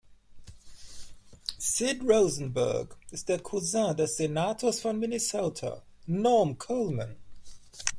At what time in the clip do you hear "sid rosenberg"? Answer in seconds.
1.59-2.97